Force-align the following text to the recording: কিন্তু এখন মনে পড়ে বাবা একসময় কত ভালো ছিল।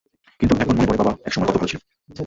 কিন্তু 0.39 0.53
এখন 0.55 0.73
মনে 0.73 0.87
পড়ে 0.87 0.99
বাবা 1.01 1.13
একসময় 1.25 1.47
কত 1.47 1.55
ভালো 1.55 1.69
ছিল। 1.71 1.79